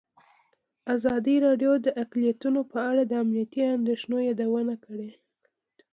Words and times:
ازادي 0.95 1.35
راډیو 1.45 1.73
د 1.85 1.87
اقلیتونه 2.03 2.61
په 2.71 2.77
اړه 2.89 3.01
د 3.07 3.11
امنیتي 3.23 3.61
اندېښنو 3.77 4.17
یادونه 4.29 4.73
کړې. 4.85 5.09